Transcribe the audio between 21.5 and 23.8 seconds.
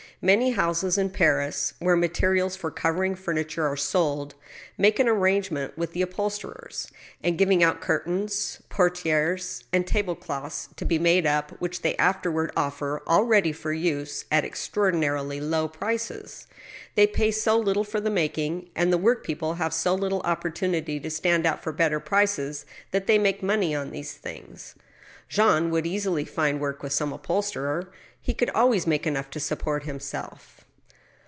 for better prices, that they make money